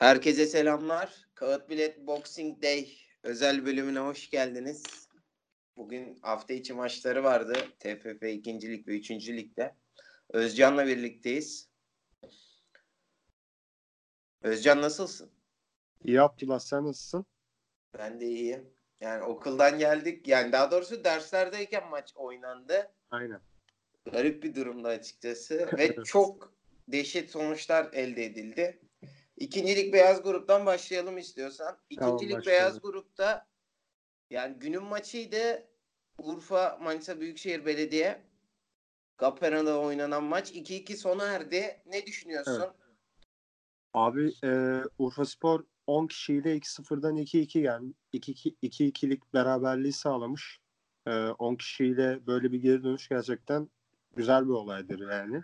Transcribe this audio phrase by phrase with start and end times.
[0.00, 1.26] Herkese selamlar.
[1.34, 5.08] Kağıt Bilet Boxing Day özel bölümüne hoş geldiniz.
[5.76, 7.52] Bugün hafta içi maçları vardı.
[7.80, 8.70] TFF 2.
[8.72, 9.10] Lig ve 3.
[9.10, 9.76] Lig'de.
[10.28, 11.68] Özcan'la birlikteyiz.
[14.42, 15.30] Özcan nasılsın?
[16.04, 17.26] İyi Abdullah sen nasılsın?
[17.98, 18.74] Ben de iyiyim.
[19.00, 20.28] Yani okuldan geldik.
[20.28, 22.92] Yani daha doğrusu derslerdeyken maç oynandı.
[23.10, 23.40] Aynen.
[24.12, 25.68] Garip bir durumda açıkçası.
[25.78, 26.54] Ve çok
[26.88, 28.89] dehşet sonuçlar elde edildi.
[29.40, 31.78] İkincilik beyaz gruptan başlayalım istiyorsan.
[31.90, 33.46] İkincilik Tamam, beyaz grupta
[34.30, 35.66] yani günün maçıydı.
[36.18, 38.22] Urfa Manisa Büyükşehir Belediye.
[39.18, 41.82] Gapera'da oynanan maç 2-2 sona erdi.
[41.86, 42.60] Ne düşünüyorsun?
[42.60, 42.74] Evet.
[43.94, 50.60] Abi e, Urfa Spor 10 kişiyle 2-0'dan 2-2 yani 2-2'lik beraberliği sağlamış.
[51.06, 53.68] E, 10 kişiyle böyle bir geri dönüş gerçekten
[54.16, 55.42] güzel bir olaydır yani.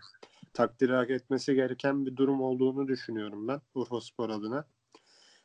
[0.56, 4.64] Takdir hak etmesi gereken bir durum olduğunu düşünüyorum ben Urfa Spor adına.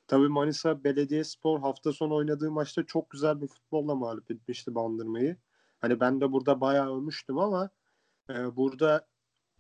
[0.08, 5.38] Tabii Manisa Belediyespor hafta sonu oynadığı maçta çok güzel bir futbolla mağlup etmişti Bandırma'yı.
[5.80, 7.70] Hani ben de burada bayağı övmüştüm ama
[8.30, 9.08] e, burada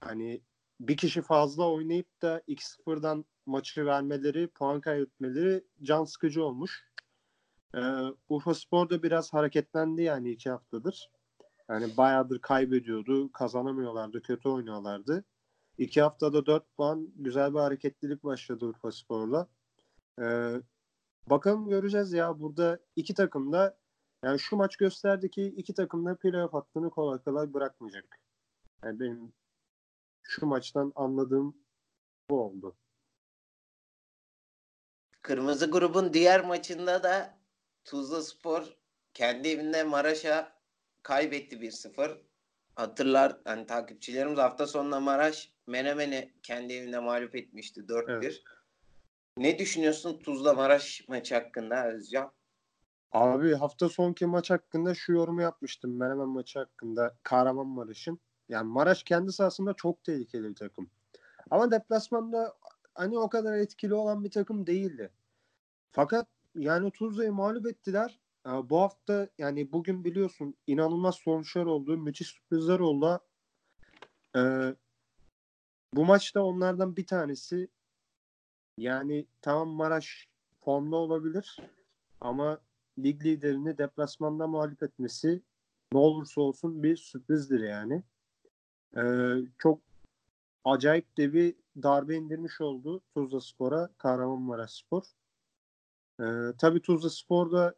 [0.01, 0.41] hani
[0.79, 6.91] bir kişi fazla oynayıp da 2-0'dan maçı vermeleri, puan kaybetmeleri can sıkıcı olmuş.
[7.75, 7.79] Ee,
[8.29, 11.09] Urfa Spor da biraz hareketlendi yani iki haftadır.
[11.69, 15.25] Yani bayağıdır kaybediyordu, kazanamıyorlardı, kötü oynuyorlardı.
[15.81, 19.47] İki haftada 4 puan güzel bir hareketlilik başladı Urfa Spor'la.
[20.21, 20.55] Ee,
[21.29, 23.77] bakalım göreceğiz ya burada iki takım da
[24.23, 28.19] yani şu maç gösterdi ki iki takım da playoff hattını kolay kolay bırakmayacak.
[28.83, 29.33] Yani benim
[30.23, 31.57] şu maçtan anladığım
[32.29, 32.75] bu oldu.
[35.21, 37.37] Kırmızı grubun diğer maçında da
[37.85, 38.77] Tuzla Spor
[39.13, 40.53] kendi evinde Maraş'a
[41.03, 42.17] kaybetti 1-0.
[42.75, 48.11] Hatırlar hani takipçilerimiz hafta sonunda Maraş Menemen'i kendi evinde mağlup etmişti 4-1.
[48.11, 48.41] Evet.
[49.37, 52.31] Ne düşünüyorsun Tuzla Maraş maçı hakkında Özcan?
[53.11, 55.97] Abi hafta sonki maç hakkında şu yorumu yapmıştım.
[55.97, 58.19] Menemen maçı hakkında Kahramanmaraş'ın.
[58.49, 60.89] Yani Maraş kendi sahasında çok tehlikeli bir takım.
[61.51, 62.53] Ama deplasmanda
[62.95, 65.11] hani o kadar etkili olan bir takım değildi.
[65.91, 68.19] Fakat yani Tuzla'yı mağlup ettiler.
[68.47, 71.97] Ee, Bu hafta yani bugün biliyorsun inanılmaz sonuçlar oldu.
[71.97, 73.19] Müthiş sürprizler oldu.
[74.35, 74.75] Ee,
[75.93, 77.67] bu maçta onlardan bir tanesi
[78.77, 80.27] yani tamam Maraş
[80.59, 81.57] formda olabilir
[82.21, 82.59] ama
[82.99, 85.41] lig liderini deplasmanda mağlup etmesi
[85.93, 88.03] ne olursa olsun bir sürprizdir yani.
[88.97, 89.81] Ee, çok
[90.65, 95.03] acayip de bir darbe indirmiş oldu Tuzla Spor'a Kahramanmaraş Spor.
[96.19, 96.23] Ee,
[96.57, 97.75] tabii Tuzla Spor'da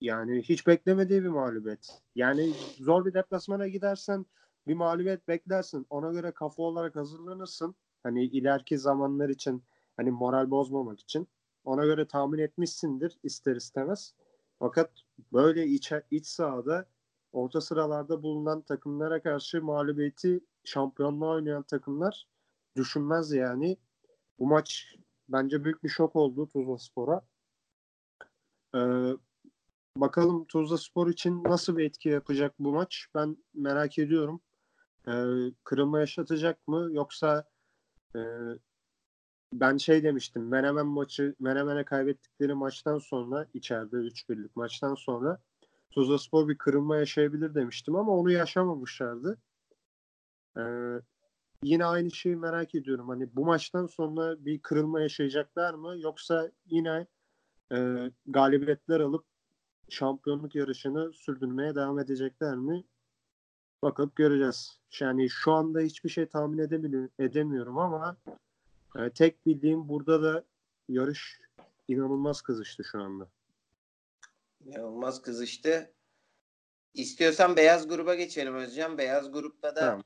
[0.00, 2.02] yani hiç beklemediği bir mağlubiyet.
[2.14, 4.26] Yani zor bir deplasmana gidersen
[4.66, 5.86] bir mağlubiyet beklersin.
[5.90, 7.74] Ona göre kafa olarak hazırlanırsın.
[8.02, 9.64] Hani ileriki zamanlar için
[9.96, 11.28] hani moral bozmamak için.
[11.64, 14.14] Ona göre tahmin etmişsindir ister istemez.
[14.58, 14.90] Fakat
[15.32, 16.86] böyle iç, iç sahada
[17.32, 22.28] orta sıralarda bulunan takımlara karşı mağlubiyeti şampiyonluğa oynayan takımlar
[22.76, 23.76] düşünmez yani.
[24.38, 24.96] Bu maç
[25.28, 27.22] bence büyük bir şok oldu Tuzla Spor'a.
[28.74, 29.16] Ee,
[29.96, 33.06] bakalım Tuzla Spor için nasıl bir etki yapacak bu maç?
[33.14, 34.40] Ben merak ediyorum.
[35.08, 35.12] Ee,
[35.64, 36.88] kırılma yaşatacak mı?
[36.92, 37.44] Yoksa
[38.16, 38.20] e,
[39.52, 40.48] ben şey demiştim.
[40.48, 45.42] Menemen maçı, Menemen'e kaybettikleri maçtan sonra içeride 3-1'lik maçtan sonra
[45.90, 49.38] Tuzla Spor bir kırılma yaşayabilir demiştim ama onu yaşamamışlardı.
[50.58, 50.62] Ee,
[51.62, 53.08] yine aynı şeyi merak ediyorum.
[53.08, 55.94] Hani bu maçtan sonra bir kırılma yaşayacaklar mı?
[55.98, 57.06] Yoksa yine
[57.72, 59.24] e, galibiyetler alıp
[59.88, 62.84] şampiyonluk yarışını sürdürmeye devam edecekler mi?
[63.82, 64.78] Bakıp göreceğiz.
[65.00, 66.58] Yani şu anda hiçbir şey tahmin
[67.18, 68.16] edemiyorum ama
[68.98, 70.44] e, tek bildiğim burada da
[70.88, 71.40] yarış
[71.88, 73.28] inanılmaz kızıştı şu anda.
[74.64, 75.92] İnanılmaz kızıştı.
[76.94, 78.98] İstiyorsan beyaz gruba geçelim Özcan.
[78.98, 80.02] Beyaz grupta da Tamam.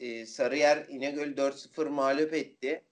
[0.00, 2.84] e, Sarıyer İnegöl 4-0 mağlup etti.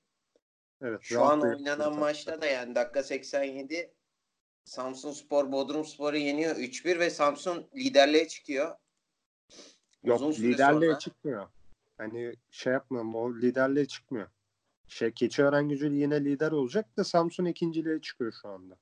[0.83, 0.99] Evet.
[1.03, 3.95] Şu an oynanan maçta da yani dakika 87
[4.65, 8.77] Samsun Spor Bodrum Spor'u yeniyor 3-1 ve Samsun liderliğe çıkıyor.
[10.05, 10.99] Yok liderliğe sonra.
[10.99, 11.49] çıkmıyor.
[11.99, 14.29] Hani şey yapmıyorum o liderliğe çıkmıyor.
[14.89, 18.77] Şey Keçiören gücü yine lider olacak da Samsun ikinciliğe çıkıyor şu anda.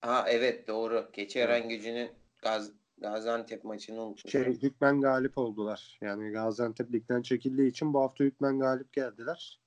[0.00, 1.10] Ha evet doğru.
[1.12, 2.10] Keçiören gücünün
[2.42, 4.30] Gaz Gaziantep maçını unutmuşum.
[4.30, 5.98] Şey hükmen galip oldular.
[6.00, 9.60] Yani Gaziantep ligden çekildiği için bu hafta hükmen galip geldiler.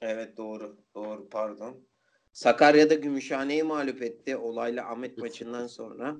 [0.00, 0.76] Evet doğru.
[0.94, 1.86] Doğru pardon.
[2.32, 6.16] Sakarya'da Gümüşhane'yi mağlup etti olaylı Ahmet maçından sonra.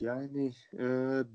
[0.00, 0.84] Yani e,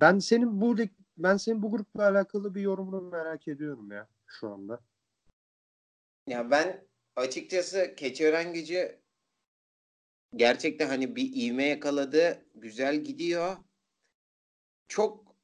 [0.02, 4.50] ben senin bu lig ben senin bu grupla alakalı bir yorumunu merak ediyorum ya şu
[4.50, 4.80] anda.
[6.28, 9.00] Ya ben açıkçası Keçiören gücü
[10.36, 12.46] gerçekten hani bir ivme yakaladı.
[12.56, 13.58] Güzel gidiyor.
[14.88, 15.36] Çok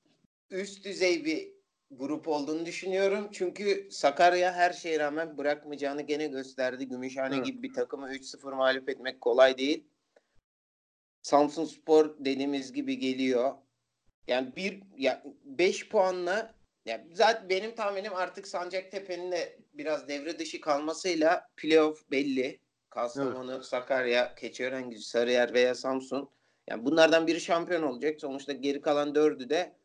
[0.50, 1.52] üst düzey bir
[1.92, 3.30] grup olduğunu düşünüyorum.
[3.32, 6.88] Çünkü Sakarya her şeye rağmen bırakmayacağını gene gösterdi.
[6.88, 7.46] Gümüşhane Evet.
[7.46, 9.91] gibi bir takımı 3-0 mağlup etmek kolay değil.
[11.22, 13.54] Samsun Spor dediğimiz gibi geliyor.
[14.28, 16.54] Yani bir ya 5 puanla
[16.86, 22.60] ya zaten benim tahminim artık Sancaktepe'nin de biraz devre dışı kalmasıyla playoff belli.
[22.90, 26.30] Kastamonu, Sakarya, Keçiören Sarıyer veya Samsun.
[26.68, 28.22] Yani bunlardan biri şampiyon olacak.
[28.22, 29.76] Sonuçta geri kalan dördü de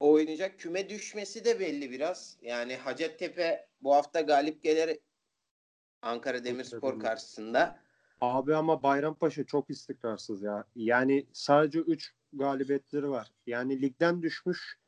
[0.00, 0.58] oynayacak.
[0.58, 2.38] Küme düşmesi de belli biraz.
[2.42, 4.98] Yani Hacettepe bu hafta galip gelir
[6.02, 7.04] Ankara Demirspor Demir.
[7.04, 7.83] karşısında.
[8.20, 10.64] Abi ama Bayrampaşa çok istikrarsız ya.
[10.76, 13.30] Yani sadece 3 galibiyetleri var.
[13.46, 14.78] Yani ligden düşmüş,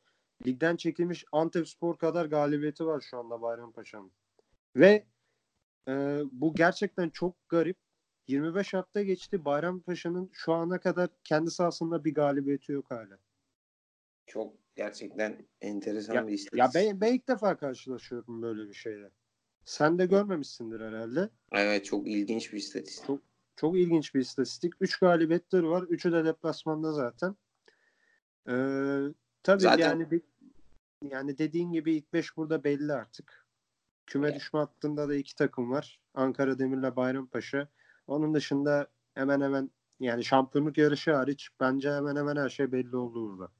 [0.47, 4.11] ligden çekilmiş Antepspor kadar galibiyeti var şu anda Bayrampaşa'nın.
[4.75, 5.05] Ve
[5.87, 7.77] e, bu gerçekten çok garip.
[8.27, 9.45] 25 hafta geçti.
[9.45, 13.17] Bayrampaşa'nın şu ana kadar kendi sahasında bir galibiyeti yok hala.
[14.25, 16.75] Çok gerçekten enteresan Ya, bir ya istatistik.
[16.75, 19.09] ben, ben ilk defa karşılaşıyorum böyle bir şeyle.
[19.67, 21.29] Sen de görmemişsindir herhalde.
[21.51, 23.07] Evet çok ilginç bir istatistik.
[23.07, 23.21] Çok
[23.55, 24.73] çok ilginç bir istatistik.
[24.81, 25.83] 3 galibiyetleri var.
[25.83, 27.35] Üçü de deplasmanda zaten.
[28.49, 28.53] Ee,
[29.43, 30.21] tabii Zaten- yani
[31.11, 33.45] yani dediğin gibi ilk 5 burada belli artık.
[34.05, 34.39] Küme Evet.
[34.39, 35.99] düşme hattında da iki takım var.
[36.13, 37.67] Ankara Demir'le Bayrampaşa.
[38.07, 43.29] Onun dışında hemen hemen yani şampiyonluk yarışı hariç bence hemen hemen her şey belli oldu
[43.29, 43.51] burada.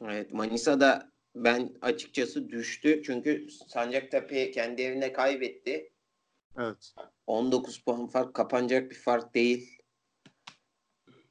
[0.00, 3.02] Evet Manisa'da ben açıkçası düştü.
[3.02, 5.92] Çünkü Sancaktepe kendi evinde kaybetti.
[6.58, 6.94] Evet.
[7.26, 9.78] 19 puan fark kapanacak bir fark değil.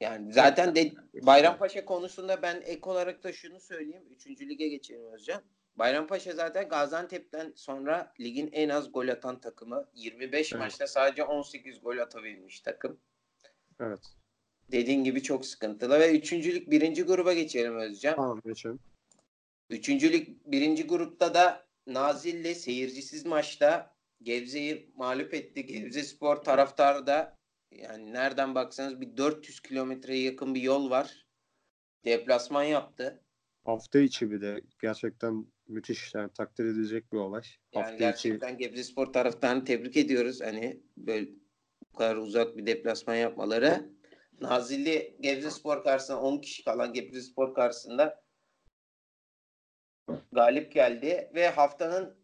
[0.00, 0.92] Yani zaten de
[1.22, 4.04] Bayrampaşa konusunda ben ek olarak da şunu söyleyeyim.
[4.10, 5.42] Üçüncü lige geçelim Özcan.
[5.76, 9.88] Bayrampaşa zaten Gaziantep'ten sonra ligin en az gol atan takımı.
[9.94, 10.62] 25 Evet.
[10.62, 13.00] maçta sadece 18 gol atabilmiş takım.
[13.80, 14.00] Evet.
[14.72, 18.16] Dediğin gibi çok sıkıntılı ve üçüncülük birinci gruba geçelim Özcan.
[18.16, 18.80] Tamam geçelim.
[19.70, 25.66] Üçüncülük birinci grupta da Nazilli seyircisiz maçta Gebze'yi mağlup etti.
[25.66, 27.38] Gebze Spor taraftarı da
[27.70, 31.26] yani nereden baksanız bir 400 kilometreye yakın bir yol var.
[32.04, 33.24] Deplasman yaptı.
[33.64, 37.42] Hafta içi bir de gerçekten müthiş yani takdir edilecek bir olay.
[37.72, 40.40] Yani Hafta içi gerçekten Gebze Spor taraftarını tebrik ediyoruz.
[40.40, 41.28] Hani böyle
[41.92, 43.90] bu kadar uzak bir deplasman yapmaları.
[44.40, 48.19] Nazilli Gebze Spor karşısında 10 kişi kalan Gebze Spor karşısında
[50.32, 52.14] galip geldi ve haftanın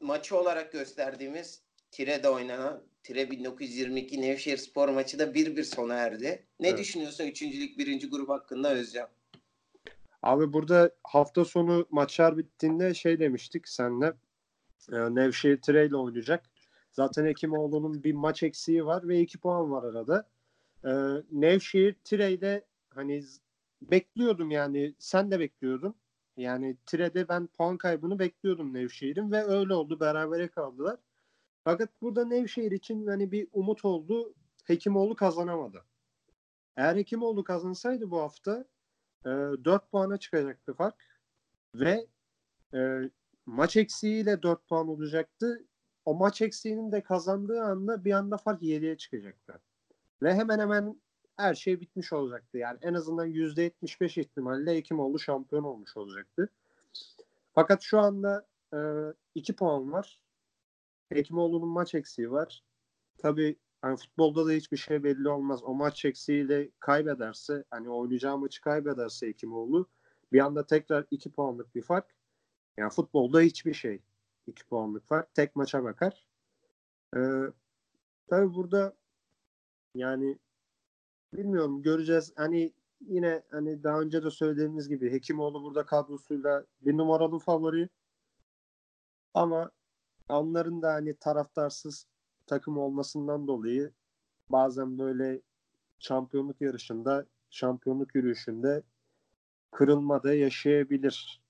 [0.00, 6.46] maçı olarak gösterdiğimiz Tire'de oynanan Tire 1922 Nevşehir Spor maçı da 1-1 sona erdi.
[6.60, 6.78] Ne Evet.
[6.78, 7.42] düşünüyorsun 3.
[7.78, 9.08] birinci grup hakkında Özcan?
[10.22, 14.12] Abi burada hafta sonu maçlar bittiğinde şey demiştik senle.
[14.92, 16.44] E, Nevşehir Tire ile oynayacak.
[16.92, 20.28] Zaten Hekimoğlu'nun bir maç eksiği var ve 2 puan var arada.
[20.84, 20.90] E,
[21.32, 23.22] Nevşehir Tire ile hani
[23.82, 25.94] bekliyordum yani sen de bekliyordun.
[26.36, 30.00] Yani Tire'de ben puan kaybını bekliyordum Nevşehir'in ve öyle oldu.
[30.00, 31.00] Berabere kaldılar.
[31.64, 34.34] Fakat burada Nevşehir için hani bir umut oldu.
[34.64, 35.84] Hekimoğlu kazanamadı.
[36.76, 38.64] Eğer Hekimoğlu kazansaydı bu hafta
[39.24, 41.04] e, 4 puana çıkacaktı fark
[41.74, 42.06] ve
[42.74, 43.10] e,
[43.46, 45.66] maç eksiğiyle 4 puan olacaktı.
[46.04, 49.60] O maç eksiğinin de kazandığı anda bir anda fark 7'ye çıkacaktı.
[50.22, 51.00] Ve hemen hemen
[51.36, 52.58] her şey bitmiş olacaktı.
[52.58, 56.48] Yani en azından %75 ihtimalle Hekimoğlu şampiyon olmuş olacaktı.
[57.52, 58.46] Fakat şu anda
[59.34, 60.20] 2 puan var.
[61.08, 62.64] Hekimoğlu'nun maç eksiği var.
[63.18, 65.64] Tabii hani futbolda da hiçbir şey belli olmaz.
[65.64, 69.88] O maç eksiğiyle kaybederse hani oynayacağı maçı kaybederse Hekimoğlu
[70.32, 72.14] bir anda tekrar 2 puanlık bir fark.
[72.76, 74.02] Yani futbolda hiçbir şey
[74.46, 75.34] 2 puanlık fark.
[75.34, 76.26] Tek maça bakar.
[77.16, 77.20] Ee,
[78.28, 78.96] tabii burada
[79.94, 80.38] yani
[81.32, 82.32] bilmiyorum göreceğiz.
[82.36, 87.88] Hani yine hani daha önce de söylediğimiz gibi Hekimoğlu burada kadrosuyla bir numaralı favori.
[89.34, 89.70] Ama
[90.28, 92.06] onların da hani taraftarsız
[92.46, 93.92] takım olmasından dolayı
[94.50, 95.42] bazen böyle
[95.98, 98.82] şampiyonluk yarışında, şampiyonluk yürüyüşünde
[99.70, 101.42] kırılma da yaşayabilir.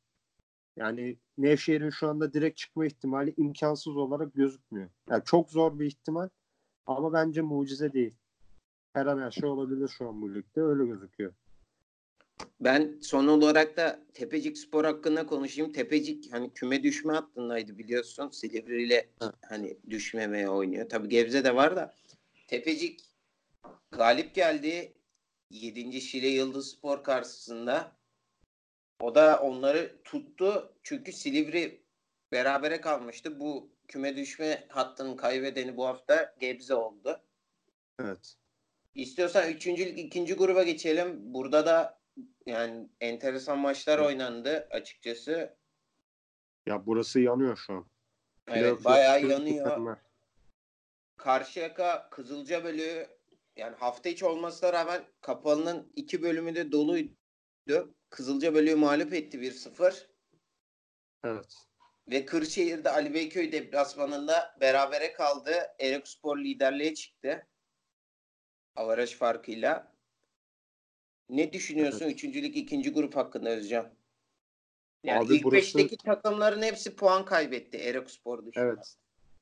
[0.77, 4.91] Yani Nevşehir'in şu anda direkt çıkma ihtimali imkansız olarak gözükmüyor.
[5.11, 6.29] Yani çok zor bir ihtimal
[6.87, 8.15] ama bence mucize değil.
[8.97, 10.63] Her an her şey olabilir şu an bu ligde.
[10.63, 11.35] Öyle gözüküyor.
[12.61, 15.73] Ben son olarak da Tepecik Spor hakkında konuşayım.
[15.73, 18.31] Tepecik hani küme düşme hattındaydı biliyorsun.
[18.31, 19.11] Silivri ile
[19.49, 20.89] hani düşmemeye oynuyor.
[20.89, 21.95] Tabii Gebze de var da.
[22.49, 23.01] Tepecik
[23.91, 24.95] galip geldi.
[25.51, 26.01] 7.
[26.01, 27.93] Şile Yıldız Spor karşısında.
[29.01, 30.73] O da onları tuttu.
[30.83, 31.83] Çünkü Silivri
[32.33, 33.41] berabere kalmıştı.
[33.41, 37.21] Bu küme düşme hattının kaybedeni bu hafta Gebze oldu.
[38.01, 38.37] Evet.
[38.97, 41.35] İstiyorsan üçüncülük ikinci gruba geçelim.
[41.35, 42.01] Burada da
[42.47, 45.57] yani enteresan maçlar oynandı açıkçası.
[46.67, 47.87] Ya burası yanıyor şu an.
[48.49, 49.97] Evet Playoff bayağı yanıyor.
[51.17, 53.07] Karşıyaka Kızılca bölüğü
[53.57, 57.95] yani hafta içi olmasına rağmen kapalının iki bölümü de doluydu.
[58.11, 60.07] Kızılca bölüğü mağlup etti 1-0.
[61.25, 61.55] Evet.
[62.11, 65.55] Ve Kırşehir'de Ali Beyköy deplasmanında berabere kaldı.
[65.81, 67.47] Erekspor liderliğe çıktı.
[68.77, 69.93] Avaraj farkıyla.
[71.29, 72.15] Ne düşünüyorsun Evet.
[72.15, 73.89] üçüncülük ikinci grup hakkında Özcan?
[75.05, 78.65] Yani Abi ilk burası- beşteki takımların hepsi puan kaybetti Erekspor dışında.
[78.65, 78.95] Evet.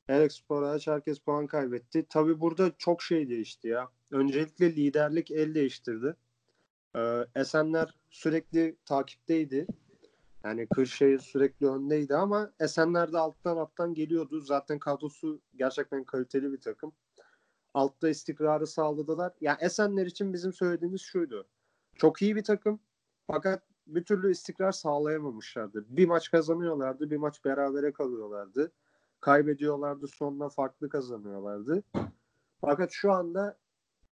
[0.08, 2.06] Erek Spor hariç herkes puan kaybetti.
[2.08, 3.88] Tabi burada çok şey değişti ya.
[4.10, 6.16] Öncelikle liderlik el değiştirdi.
[6.96, 7.00] Ee,
[7.36, 9.66] Esenler sürekli takipteydi.
[10.44, 14.40] Yani Kırşehir sürekli öndeydi ama Esenler de alttan alttan geliyordu.
[14.40, 16.92] Zaten kadrosu gerçekten kaliteli bir takım.
[17.74, 19.32] Altta istikrarı sağladılar.
[19.40, 21.46] Yani Esenler için bizim söylediğimiz şuydu.
[21.94, 22.80] Çok iyi bir takım
[23.26, 25.84] fakat bir türlü istikrar sağlayamamışlardı.
[25.88, 28.72] Bir maç kazanıyorlardı, bir maç berabere kalıyorlardı.
[29.20, 31.82] Kaybediyorlardı, sonunda farklı kazanıyorlardı.
[32.60, 33.58] Fakat şu anda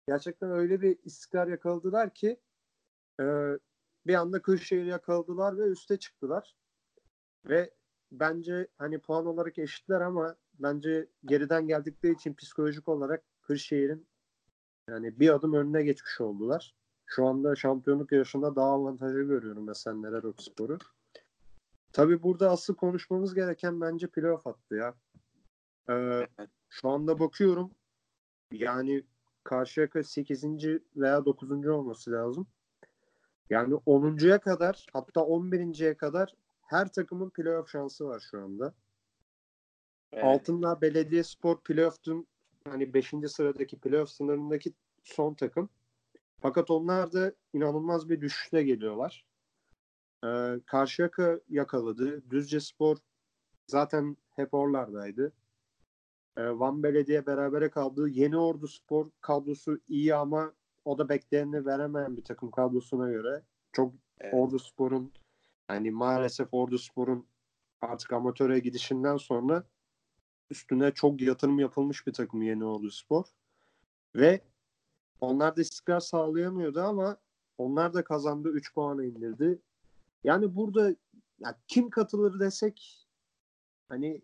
[0.08, 2.40] gerçekten öyle bir istikrar yakaladılar ki
[3.20, 3.24] e,
[4.06, 6.56] bir anda Kırşehir'i yakaladılar ve üste çıktılar.
[7.44, 7.70] Ve
[8.12, 14.06] bence hani puan olarak eşitler ama bence geriden geldikleri için psikolojik olarak Kırşehir'in
[14.88, 16.74] yani bir adım önüne geçmiş oldular.
[17.06, 20.78] Şu anda şampiyonluk yarışında daha avantajlı görüyorum Esenler Erokspor'u.
[21.92, 24.94] Tabii burada asıl konuşmamız gereken bence playoff hattı ya.
[25.90, 26.26] Ee,
[26.68, 27.70] şu anda bakıyorum
[28.52, 29.04] yani
[29.44, 30.44] Karşıyaka 8.
[30.96, 31.66] veya 9.
[31.66, 32.46] olması lazım.
[33.50, 38.74] Yani 10.ya kadar hatta 11.ye kadar her takımın playoff şansı var şu anda.
[40.12, 40.24] Evet.
[40.24, 42.26] Altınlar Belediyespor playoff'un
[42.70, 43.14] hani 5.
[43.28, 44.72] sıradaki playoff sınırındaki
[45.04, 45.68] son takım.
[46.40, 49.24] Fakat onlar da inanılmaz bir düşüşle geliyorlar.
[50.24, 52.30] Ee, Karşıyaka yakaladı.
[52.30, 52.96] Düzce Spor
[53.66, 55.32] zaten hep oralardaydı.
[56.36, 58.08] Ee, Van Belediye berabere kaldı.
[58.08, 60.52] Yeni Ordu Spor kadrosu iyi ama
[60.84, 63.42] o da bekleneni veremeyen bir takım kadrosuna göre.
[63.72, 64.34] Çok Evet.
[64.34, 65.12] Ordu Spor'un
[65.68, 67.26] hani maalesef Ordu Spor'un
[67.80, 69.64] artık amatöre gidişinden sonra
[70.50, 73.24] üstüne çok yatırım yapılmış bir takım Yeni Ordu Spor.
[74.16, 74.40] Ve
[75.20, 77.16] onlar da istikrar sağlayamıyordu ama
[77.58, 79.62] onlar da kazandı 3 puana indirdi.
[80.24, 80.94] Yani burada
[81.38, 83.06] ya kim katılır desek
[83.88, 84.22] hani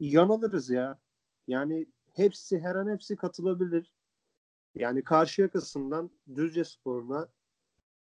[0.00, 0.98] yanılırız ya.
[1.46, 3.92] Yani hepsi her an hepsi katılabilir.
[4.74, 7.28] Yani karşı yakasından Düzce Spor'una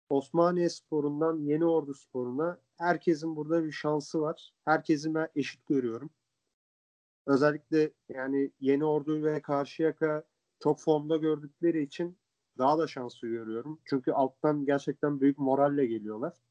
[0.09, 4.54] Osmaniye Spor'undan Yeni Ordu Spor'una herkesin burada bir şansı var.
[4.64, 6.11] Herkesi ben eşit görüyorum.
[7.26, 10.24] Özellikle yani Yeni Ordu ve Karşıyaka
[10.60, 12.18] çok formda gördükleri için
[12.58, 13.80] daha da şanslı görüyorum.
[13.84, 16.42] Çünkü alttan gerçekten büyük moralle geliyorlar.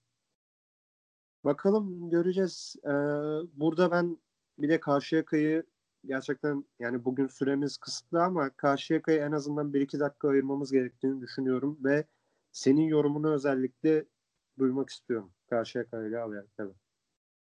[1.43, 2.75] Bakalım göreceğiz.
[2.85, 2.89] Ee,
[3.53, 4.17] burada ben
[4.59, 5.63] bir de Karşıyaka'yı
[6.05, 12.05] gerçekten yani bugün süremiz kısıtlı ama Karşıyaka'yı en azından 1-2 dakika ayırmamız gerektiğini düşünüyorum ve
[12.51, 14.05] senin yorumunu özellikle
[14.59, 15.33] duymak istiyorum.
[15.49, 16.75] Karşıyaka ile alakalı.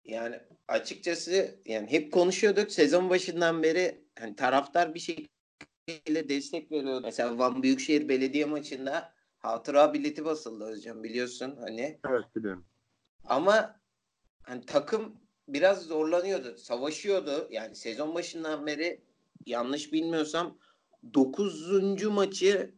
[0.05, 7.01] Yani açıkçası yani hep konuşuyorduk sezon başından beri hani taraftar bir şekilde destek veriyordu.
[7.03, 11.99] Mesela Van Büyükşehir Belediye maçında hatıra bileti basıldı Özcan biliyorsun hani.
[12.09, 12.65] Evet biliyorum.
[13.25, 13.79] Ama
[14.43, 16.57] hani takım biraz zorlanıyordu.
[16.57, 17.47] Savaşıyordu.
[17.51, 19.01] Yani sezon başından beri
[19.45, 20.57] yanlış bilmiyorsam
[21.13, 22.03] 9.
[22.03, 22.75] maçı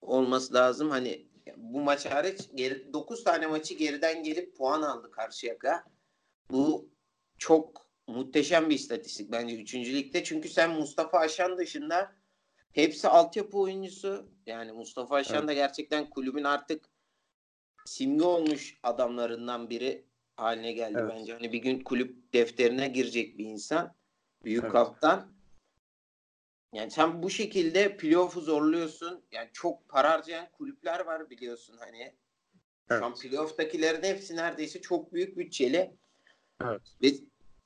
[0.00, 0.90] olması lazım.
[0.90, 5.84] Hani bu maç hariç geri, 9 tane maçı geriden gelip puan aldı Karşıyaka.
[6.50, 6.90] Bu
[7.38, 9.74] çok muhteşem bir istatistik bence 3.
[9.74, 10.24] ligde.
[10.24, 12.12] Çünkü sen Mustafa Aşan dışında
[12.72, 14.28] hepsi altyapı oyuncusu.
[14.46, 15.48] Yani Mustafa Aşan Evet.
[15.48, 16.88] da gerçekten kulübün artık
[17.86, 21.12] simge olmuş adamlarından biri haline geldi Evet.
[21.16, 21.32] bence.
[21.32, 23.94] Hani bir gün kulüp defterine girecek bir insan.
[24.44, 24.72] Büyük Evet.
[24.72, 25.36] kaptan.
[26.72, 29.24] Yani sen bu şekilde playoff'u zorluyorsun.
[29.32, 32.14] Yani çok para harcayan kulüpler var biliyorsun hani.
[32.88, 33.22] Şu an Evet.
[33.22, 35.96] playoff'takilerin hepsi neredeyse çok büyük bütçeli.
[36.64, 36.82] Evet.
[37.02, 37.08] Ve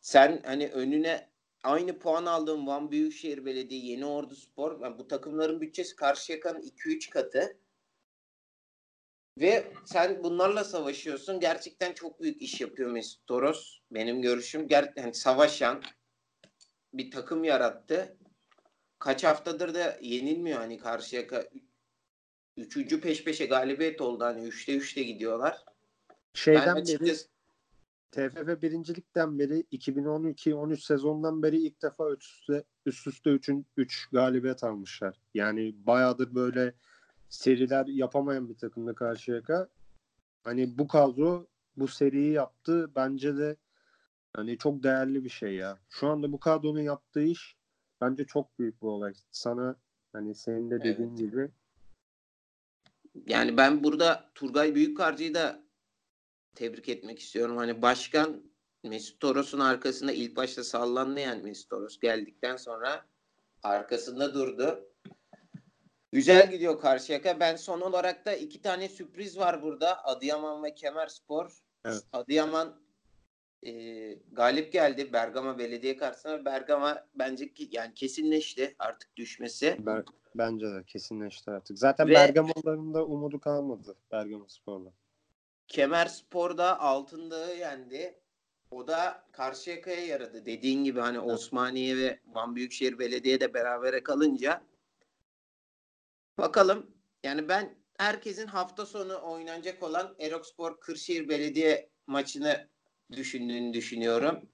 [0.01, 1.31] sen hani önüne
[1.63, 7.11] aynı puan aldığın Van Büyükşehir Belediye, Yeni Ordu Spor, yani bu takımların bütçesi Karşıyaka'nın 2-3
[7.11, 7.57] katı.
[9.39, 11.41] Ve sen bunlarla savaşıyorsun.
[11.41, 13.79] Gerçekten çok büyük iş yapıyor Mesut Toros.
[13.91, 14.69] Benim görüşüm.
[14.69, 15.83] Ger yani savaşan
[16.95, 18.17] bir takım yarattı.
[18.99, 21.49] Kaç haftadır da yenilmiyor hani Karşıyaka.
[22.57, 24.25] Üçüncü peş peşe galibiyet oldu.
[24.25, 25.65] Hani üçte üçte gidiyorlar.
[26.35, 27.29] Şeyden ben beri açıkçası
[28.11, 34.65] TFF birincilikten beri 2012-13 sezondan beri ilk defa üst üste üst üste 3 3 galibiyet
[34.65, 35.21] almışlar.
[35.35, 36.75] Yani bayağıdır böyle
[37.29, 39.69] seriler yapamayan bir takımla karşıyaka.
[40.45, 42.91] Hani bu kadro bu seriyi yaptı.
[42.97, 43.57] Bence de
[44.37, 45.79] hani çok değerli bir şey ya.
[45.89, 47.57] Şu anda bu kadronun yaptığı iş
[48.01, 49.13] bence çok büyük bir olay.
[49.31, 49.77] Sana
[50.13, 51.19] hani senin de dediğin Evet.
[51.19, 51.51] gibi
[53.27, 55.63] yani ben burada Turgay Büyükkarcı'yı da
[56.61, 57.57] tebrik etmek istiyorum.
[57.57, 58.43] Hani başkan
[58.85, 63.07] Mesut Toros'un arkasında ilk başta sallandı yani Mesut Toros geldikten sonra
[63.63, 64.89] arkasında durdu.
[66.13, 67.41] Güzel gidiyor Karşıyaka.
[67.41, 70.05] Ben son olarak da iki tane sürpriz var burada.
[70.05, 71.63] Adıyaman ve Kemerspor.
[71.85, 72.03] Evet.
[72.13, 72.81] Adıyaman
[73.63, 73.73] e,
[74.33, 76.45] galip geldi Bergama Belediye karşısında.
[76.45, 79.77] Bergama bence ki, yani kesinleşti artık düşmesi.
[79.79, 81.79] ben, bence de kesinleşti artık.
[81.79, 84.93] Zaten Ve- Bergamo'ların da umudu kalmadı Bergamo Spor'la.
[85.71, 88.15] Kemerspor'da Altındağı yendi.
[88.71, 90.47] O da Karşıyaka'ya yaradı.
[90.47, 94.63] Dediğin gibi hani Osmaniye ve Van Büyükşehir Belediye de berabere kalınca
[96.39, 96.87] bakalım.
[97.25, 102.69] Yani ben herkesin hafta sonu oynanacak olan Erokspor Kırşehir Belediye maçını
[103.13, 104.49] düşündüğünü düşünüyorum.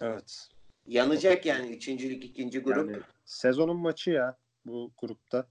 [0.00, 0.48] Evet.
[0.86, 2.90] Yanacak yani üçüncülük ikinci grup.
[2.90, 5.48] Yani sezonun maçı ya bu grupta.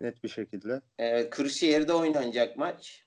[0.00, 0.80] Net bir şekilde.
[0.98, 3.05] Ee, Kırşehir'de oynanacak maç.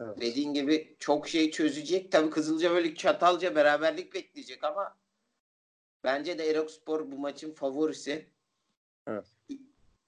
[0.00, 0.20] Evet.
[0.20, 2.12] Dediğin gibi çok şey çözecek.
[2.12, 4.96] Tabii Kızılca böyle Çatalca beraberlik bekleyecek ama
[6.04, 8.26] bence de Erokspor bu maçın favorisi.
[9.06, 9.24] Evet.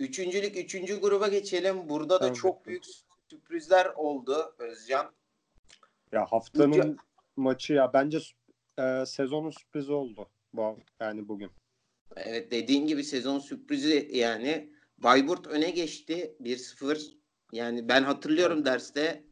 [0.00, 1.88] Üçüncülük, üçüncü gruba geçelim.
[1.88, 2.34] Burada da Tamam.
[2.34, 2.84] çok büyük
[3.30, 5.12] sürprizler oldu Özcan.
[6.12, 6.96] Ya haftanın Üçü-
[7.37, 8.18] maçı ya bence
[8.78, 10.28] e, sezonun sürprizi oldu.
[10.52, 11.50] Bu yani bugün.
[12.16, 17.12] Evet dediğin gibi sezon sürprizi yani Bayburt öne geçti 1-0.
[17.52, 19.22] Yani ben hatırlıyorum derste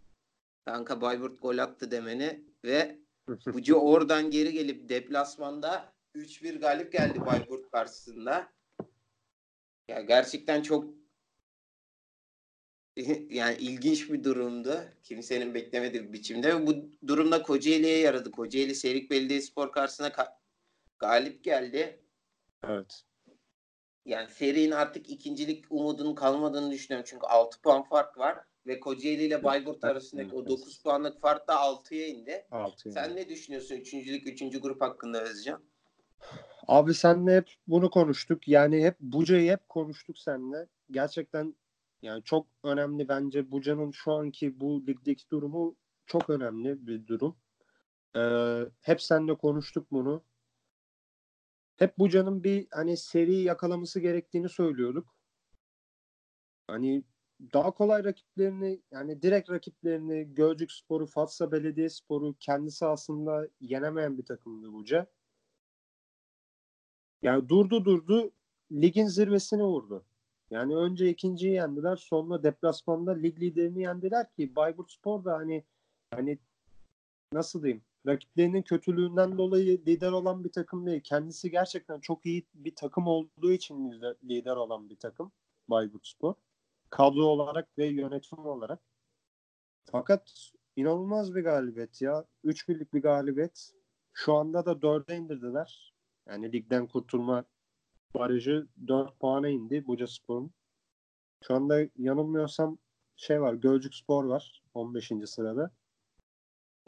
[0.64, 2.98] kanka Bayburt gol attı demeni ve
[3.46, 8.52] Bucu oradan geri gelip deplasmanda 3-1 galip geldi Bayburt karşısında.
[9.88, 10.84] Ya gerçekten çok
[13.30, 14.80] yani ilginç bir durumdu.
[15.02, 16.54] Kimsenin beklemediği bir biçimde.
[16.56, 18.30] Ve bu durumda Kocaeli'ye yaradı.
[18.30, 20.32] Kocaeli Serik Belediyespor karşısına ka-
[20.98, 22.04] galip geldi.
[22.64, 23.02] evet.
[24.04, 27.06] Yani serinin artık ikincilik umudunun kalmadığını düşünüyorum.
[27.10, 28.44] Çünkü 6 puan fark var.
[28.66, 32.46] Ve Kocaeli ile Bayburt arasındaki o 9 puanlık fark da 6'ya indi.
[32.50, 35.62] 6 Sen ne düşünüyorsun üçüncülük, üçüncü grup hakkında Özcan?
[36.66, 38.48] Abi senle hep bunu konuştuk.
[38.48, 40.68] Yani hep Buca'yı hep konuştuk seninle.
[40.90, 41.54] Gerçekten
[42.02, 47.36] yani çok önemli bence Buca'nın şu anki bu ligdeki durumu çok önemli bir durum.
[48.16, 50.24] Ee, hep seninle konuştuk bunu.
[51.76, 55.16] Hep Buca'nın bir hani seri yakalaması gerektiğini söylüyorduk.
[56.66, 57.04] Hani
[57.52, 64.72] daha kolay rakiplerini yani direkt rakiplerini Gölcük Sporu, Fatsa Belediyespor'u kendi sahasında yenemeyen bir takımdı
[64.72, 65.06] Buca.
[67.22, 68.30] Yani durdu durdu
[68.72, 70.04] ligin zirvesine vurdu.
[70.50, 75.64] Yani önce ikinciyi yendiler sonra deplasmanda lig liderini yendiler ki Bayburt Spor da hani
[76.14, 76.38] hani
[77.32, 81.00] nasıl diyeyim rakiplerinin kötülüğünden dolayı lider olan bir takım değil.
[81.00, 85.32] Kendisi gerçekten çok iyi bir takım olduğu için lider olan bir takım
[85.68, 86.34] Bayburt Spor.
[86.90, 88.80] Kadro olarak ve yönetim olarak.
[89.92, 92.24] Fakat inanılmaz bir galibiyet ya.
[92.44, 93.72] 3 birlik bir galibiyet.
[94.12, 95.94] Şu anda da 4'e indirdiler.
[96.28, 97.44] Yani ligden kurtulma
[98.14, 100.52] barajı 4 puana indi Buca Spor'un.
[101.46, 102.78] Şu anda yanılmıyorsam
[103.16, 105.12] şey var Gölcük Spor var 15.
[105.26, 105.70] sırada.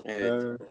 [0.05, 0.61] Evet.
[0.61, 0.65] Ee,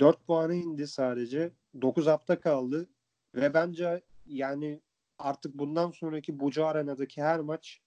[0.00, 1.52] 4 puana indi sadece.
[1.82, 2.88] 9 hafta kaldı.
[3.34, 4.80] Ve bence yani
[5.18, 7.80] artık bundan sonraki Buca Arena'daki her maç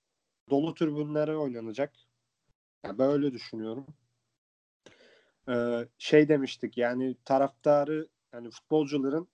[0.49, 1.93] dolu tribünlere oynanacak.
[2.85, 3.87] Ya böyle düşünüyorum.
[5.49, 9.27] Ee, şey demiştik yani taraftarı yani futbolcuların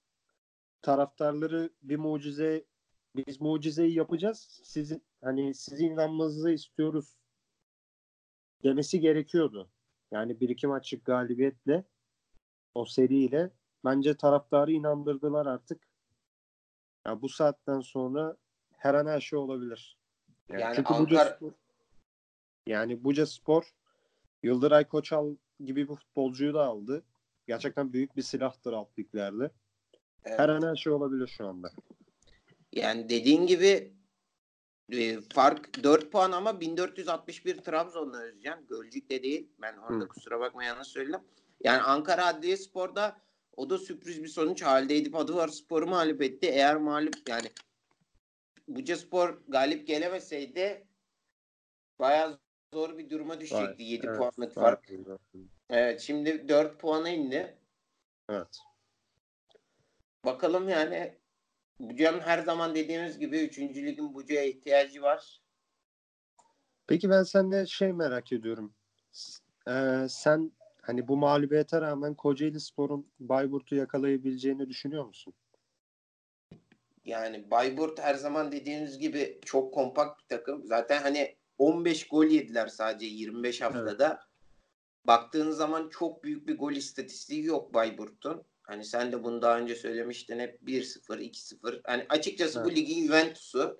[0.81, 2.65] taraftarları bir mucize
[3.15, 4.61] biz mucizeyi yapacağız.
[4.63, 7.17] Sizin hani sizi inanmanızı istiyoruz
[8.63, 9.69] demesi gerekiyordu.
[10.11, 11.83] Yani bir iki maçlık galibiyetle
[12.75, 13.51] o seriyle
[13.85, 15.87] bence taraftarı inandırdılar artık.
[17.05, 18.37] Ya bu saatten sonra
[18.71, 19.98] her an her şey olabilir.
[20.49, 21.51] Yani, Yani çünkü Ankara- Buca Spor,
[22.67, 23.73] yani Buca Spor
[24.43, 25.35] Yıldıray Koçal
[25.65, 27.03] gibi bir futbolcuyu da aldı.
[27.47, 29.51] Gerçekten büyük bir silahtır alt liglerde.
[30.25, 30.39] evet.
[30.39, 31.71] Her an her şey olabilir şu anda.
[32.71, 33.93] Yani dediğin gibi
[34.91, 38.65] e, fark 4 puan ama 1461 Trabzon'la Özcan.
[38.67, 39.47] Gölcük de değil.
[39.61, 40.07] Ben orada Hı.
[40.07, 41.19] kusura bakma yanlış söyledim.
[41.63, 43.21] Yani Ankara Adliye Spor'da
[43.57, 46.47] o da sürpriz bir sonuç halde edip Adıvar Spor'u mağlup etti.
[46.47, 47.47] Eğer mağlup yani
[48.69, 50.87] Buca Spor galip gelemeseydi
[51.99, 52.39] bayağı
[52.73, 53.83] zor bir duruma düşecekti.
[53.83, 54.89] 7 evet, puanlık fark.
[55.69, 57.57] Evet şimdi 4 puana indi.
[58.29, 58.59] Evet.
[60.25, 61.17] Bakalım yani
[61.79, 63.59] Buca'nın her zaman dediğimiz gibi 3.
[63.59, 65.41] ligin Buca'ya ihtiyacı var.
[66.87, 68.73] Peki ben senden şey merak ediyorum.
[69.67, 70.51] Ee, sen
[70.81, 75.33] hani bu mağlubiyete rağmen Kocaeli Spor'un Bayburt'u yakalayabileceğini düşünüyor musun?
[77.09, 80.67] Yani Bayburt her zaman dediğimiz gibi çok kompakt bir takım.
[80.67, 84.19] Zaten hani 15 gol yediler sadece 25 haftada.
[85.05, 88.43] Baktığın zaman çok büyük bir gol istatistiği yok Bayburt'un.
[88.61, 91.81] Hani sen de bunu daha önce söylemiştin hep 1-0, 2-0.
[91.83, 92.77] Hani açıkçası bu Evet.
[92.77, 93.79] ligin Juventus'u.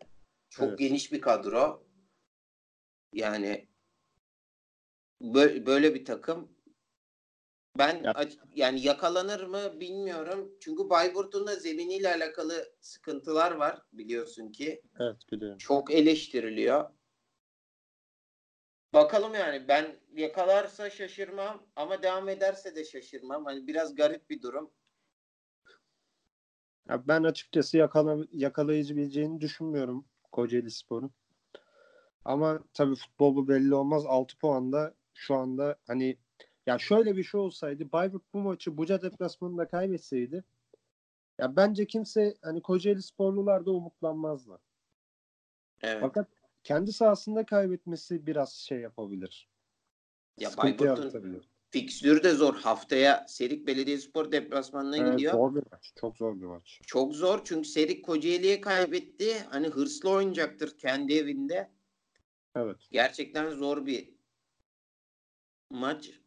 [0.50, 0.80] Çok Evet.
[0.80, 1.88] geniş bir kadro.
[3.14, 3.68] Yani
[5.22, 6.52] bö- böyle bir takım.
[7.80, 10.52] Ben Ya- yani yakalanır mı bilmiyorum.
[10.60, 14.82] Çünkü Bayburt'un da zeminiyle alakalı sıkıntılar var biliyorsun ki.
[15.00, 15.58] Evet biliyorum.
[15.58, 16.90] Çok eleştiriliyor.
[18.94, 23.46] Bakalım yani ben yakalarsa şaşırmam ama devam ederse de şaşırmam.
[23.46, 24.72] Hani biraz garip bir durum.
[26.90, 31.12] Ya ben açıkçası yakala, yakalayabileceğini düşünmüyorum Kocaeli Spor'un.
[32.26, 34.04] Ama tabii futbol bu belli olmaz.
[34.06, 36.18] 6 puanda şu anda hani
[36.66, 40.44] ya şöyle bir şey olsaydı Bayburt bu maçı Buca deplasmanında kaybetseydi
[41.40, 44.60] ya bence kimse hani Kocaeli Sporlular da umutlanmazdı.
[45.82, 46.02] Evet.
[46.02, 46.28] Fakat
[46.64, 49.50] kendi sahasında kaybetmesi biraz şey yapabilir.
[50.38, 51.42] Ya Bayburt'un
[51.72, 52.56] fikstürü de zor.
[52.56, 55.34] Haftaya Serik Belediyespor deplasmanına Evet, gidiyor.
[55.34, 55.94] zor bir maç.
[55.96, 56.80] Çok zor bir maç.
[56.88, 59.40] Çok zor çünkü Serik Kocaeli'ye kaybetti.
[59.50, 61.72] Hani hırslı oynayacaktır kendi evinde.
[62.56, 62.78] Evet.
[62.92, 64.10] Gerçekten zor bir
[65.70, 66.19] maç.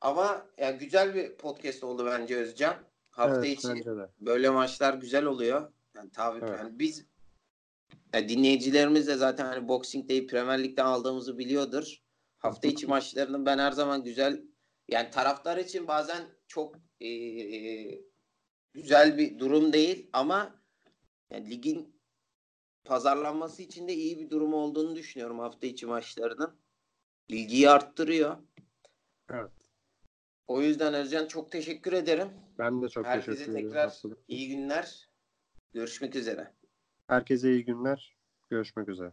[0.00, 2.76] Ama ya güzel bir podcast oldu bence Özcan.
[3.10, 3.84] Hafta evet, içi
[4.20, 5.72] böyle maçlar güzel oluyor.
[5.94, 6.58] Yani tabii Evet.
[6.58, 7.06] yani biz
[8.14, 12.02] ya dinleyicilerimiz de zaten hani Boxing Day'i Premier Lig'den aldığımızı biliyordur.
[12.38, 14.42] Hafta içi maçlarının ben her zaman güzel
[14.88, 18.04] yani taraftar için bazen çok eee,
[18.74, 20.54] güzel bir durum değil ama
[21.30, 22.00] yani ligin
[22.84, 26.58] pazarlanması için de iyi bir durum olduğunu düşünüyorum hafta içi maçlarının.
[27.28, 28.36] İlgiyi arttırıyor.
[29.30, 29.57] Evet.
[30.48, 32.28] O yüzden Özcan çok teşekkür ederim.
[32.58, 33.66] Ben de çok Herkese teşekkür ederim.
[33.68, 34.18] tekrar Hastalık.
[34.28, 35.08] iyi günler.
[35.72, 36.52] Görüşmek üzere.
[37.06, 38.16] Herkese iyi günler.
[38.50, 39.12] Görüşmek üzere.